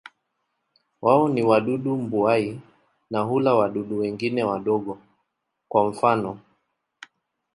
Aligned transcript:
Wao 1.01 1.29
ni 1.29 1.43
wadudu 1.43 1.95
mbuai 1.97 2.59
na 3.09 3.19
hula 3.19 3.53
wadudu 3.53 3.99
wengine 3.99 4.43
wadogo, 4.43 4.97
kwa 5.69 5.87
mfano. 5.89 6.39